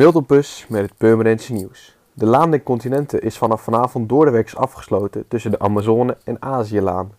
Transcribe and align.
Miltelpus 0.00 0.66
met 0.68 0.82
het 0.82 0.96
Purmerendse 0.96 1.52
nieuws. 1.52 1.96
De 2.12 2.26
Laan 2.26 2.50
der 2.50 2.62
Continenten 2.62 3.20
is 3.20 3.38
vanaf 3.38 3.62
vanavond 3.62 4.08
doordeweeks 4.08 4.56
afgesloten 4.56 5.28
tussen 5.28 5.50
de 5.50 5.58
Amazone 5.58 6.16
en 6.24 6.42
Aziëlaan. 6.42 7.12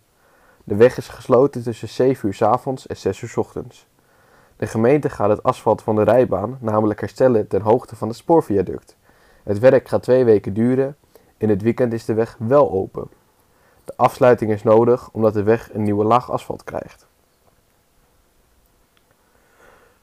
De 0.64 0.76
weg 0.76 0.98
is 0.98 1.08
gesloten 1.08 1.64
tussen 1.64 1.90
7 1.90 2.28
uur 2.28 2.34
s 2.34 2.42
avonds 2.42 2.88
en 2.88 2.98
6 2.98 3.22
uur 3.22 3.30
s 3.30 3.38
ochtends. 3.38 3.88
De 4.58 4.68
gemeente 4.68 5.10
gaat 5.10 5.30
het 5.30 5.44
asfalt 5.44 5.82
van 5.82 5.96
de 5.96 6.04
rijbaan 6.04 6.58
namelijk 6.62 7.00
herstellen 7.00 7.48
ten 7.48 7.62
hoogte 7.62 7.96
van 7.96 8.08
het 8.08 8.18
spoorviaduct. 8.18 8.98
Het 9.44 9.60
werk 9.60 9.88
gaat 9.88 10.04
twee 10.04 10.26
weken 10.26 10.54
duren. 10.54 10.96
In 11.38 11.50
het 11.50 11.62
weekend 11.62 11.94
is 11.94 12.06
de 12.06 12.14
weg 12.14 12.36
wel 12.40 12.72
open. 12.72 13.08
De 13.86 13.94
afsluiting 13.96 14.52
is 14.52 14.64
nodig 14.64 15.10
omdat 15.12 15.34
de 15.34 15.44
weg 15.44 15.74
een 15.74 15.84
nieuwe 15.84 16.04
laag 16.04 16.32
asfalt 16.32 16.64
krijgt. 16.64 17.08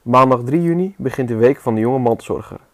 Maandag 0.01 0.43
3 0.43 0.61
juni 0.61 0.95
begint 0.97 1.27
de 1.27 1.35
Week 1.35 1.59
van 1.59 1.75
de 1.75 1.81
Jonge 1.81 1.99
Mantelzorger. 1.99 2.67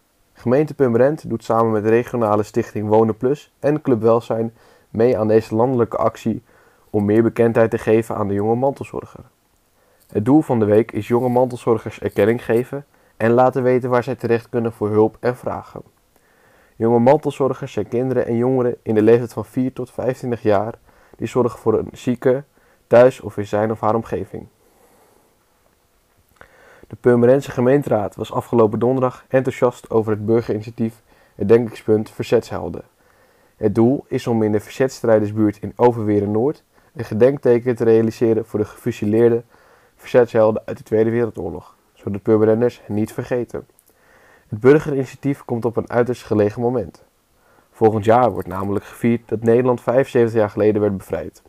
Gemeente 0.45 0.73
Purmerend 0.73 1.29
doet 1.29 1.43
samen 1.43 1.71
met 1.71 1.83
de 1.83 1.89
regionale 1.89 2.43
stichting 2.43 2.87
Wonen 2.87 3.17
Plus 3.17 3.53
en 3.59 3.81
Club 3.81 4.01
Welzijn 4.01 4.53
mee 4.89 5.17
aan 5.17 5.27
deze 5.27 5.55
landelijke 5.55 5.97
actie 5.97 6.43
om 6.89 7.05
meer 7.05 7.23
bekendheid 7.23 7.71
te 7.71 7.77
geven 7.77 8.15
aan 8.15 8.27
de 8.27 8.33
jonge 8.33 8.55
mantelzorger. 8.55 9.23
Het 10.07 10.25
doel 10.25 10.41
van 10.41 10.59
de 10.59 10.65
week 10.65 10.91
is 10.91 11.07
jonge 11.07 11.29
mantelzorgers 11.29 11.99
erkenning 11.99 12.45
geven 12.45 12.85
en 13.17 13.31
laten 13.31 13.63
weten 13.63 13.89
waar 13.89 14.03
zij 14.03 14.15
terecht 14.15 14.49
kunnen 14.49 14.73
voor 14.73 14.89
hulp 14.89 15.17
en 15.19 15.35
vragen. 15.35 15.81
Jonge 16.75 16.99
mantelzorgers 16.99 17.73
zijn 17.73 17.87
kinderen 17.87 18.25
en 18.25 18.35
jongeren 18.35 18.75
in 18.81 18.95
de 18.95 19.01
leeftijd 19.01 19.33
van 19.33 19.45
4 19.45 19.73
tot 19.73 19.91
25 19.91 20.41
jaar 20.41 20.73
die 21.17 21.27
zorgen 21.27 21.59
voor 21.59 21.79
een 21.79 21.89
zieke 21.91 22.43
thuis 22.87 23.21
of 23.21 23.37
in 23.37 23.47
zijn 23.47 23.71
of 23.71 23.79
haar 23.79 23.95
omgeving. 23.95 24.47
De 26.87 26.95
Purmerendse 26.95 27.51
gemeenteraad 27.51 28.15
was 28.15 28.31
afgelopen 28.31 28.79
donderdag 28.79 29.25
enthousiast 29.27 29.89
over 29.89 30.11
het 30.11 30.25
burgerinitiatief 30.25 31.01
Het 31.35 31.47
Denkingspunt 31.47 32.09
Verzetshelden. 32.09 32.83
Het 33.57 33.75
doel 33.75 34.05
is 34.07 34.27
om 34.27 34.43
in 34.43 34.51
de 34.51 34.59
verzetstrijdersbuurt 34.59 35.57
in 35.61 35.73
Overweren 35.75 36.31
Noord 36.31 36.63
een 36.95 37.05
gedenkteken 37.05 37.75
te 37.75 37.83
realiseren 37.83 38.45
voor 38.45 38.59
de 38.59 38.65
gefusileerde 38.65 39.43
verzetshelden 39.95 40.61
uit 40.65 40.77
de 40.77 40.83
Tweede 40.83 41.09
Wereldoorlog, 41.09 41.75
zodat 41.93 42.21
Purmerenders 42.21 42.81
hen 42.85 42.95
niet 42.95 43.13
vergeten. 43.13 43.67
Het 44.47 44.59
burgerinitiatief 44.59 45.45
komt 45.45 45.65
op 45.65 45.77
een 45.77 45.89
uiterst 45.89 46.23
gelegen 46.23 46.61
moment. 46.61 47.03
Volgend 47.71 48.05
jaar 48.05 48.31
wordt 48.31 48.47
namelijk 48.47 48.85
gevierd 48.85 49.29
dat 49.29 49.43
Nederland 49.43 49.81
75 49.81 50.39
jaar 50.39 50.49
geleden 50.49 50.81
werd 50.81 50.97
bevrijd. 50.97 51.43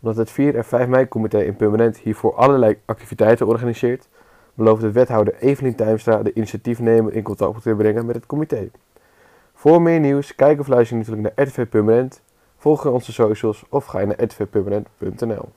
Omdat 0.00 0.16
het 0.16 0.30
4 0.30 0.56
en 0.56 0.64
5 0.64 0.88
mei-comité 0.88 1.42
in 1.42 1.56
Purmerend 1.56 1.98
hiervoor 1.98 2.34
allerlei 2.34 2.78
activiteiten 2.84 3.46
organiseert, 3.46 4.08
belooft 4.56 4.80
de 4.80 4.92
wethouder 4.92 5.34
Evelien 5.38 5.74
Tuimstra 5.74 6.22
de 6.22 6.32
initiatiefnemer 6.32 7.12
in 7.12 7.22
contact 7.22 7.62
te 7.62 7.74
brengen 7.74 8.06
met 8.06 8.14
het 8.14 8.26
comité. 8.26 8.70
Voor 9.54 9.82
meer 9.82 10.00
nieuws, 10.00 10.34
kijk 10.34 10.60
of 10.60 10.66
luister 10.66 10.96
natuurlijk 10.96 11.36
naar 11.36 11.46
RTV 11.46 11.68
Permanent, 11.68 12.22
volg 12.56 12.86
onze 12.86 13.12
socials 13.12 13.64
of 13.68 13.84
ga 13.84 14.04
naar 14.04 14.22
rtvpermanent.nl. 14.22 15.48